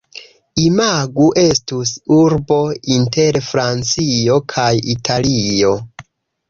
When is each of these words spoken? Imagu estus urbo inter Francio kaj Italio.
Imagu 0.67 1.27
estus 1.41 1.91
urbo 2.17 2.57
inter 2.97 3.41
Francio 3.51 4.43
kaj 4.57 4.69
Italio. 4.99 5.77